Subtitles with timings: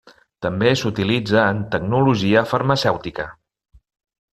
[0.45, 3.31] També s'utilitza en Tecnologia Farmacèutica.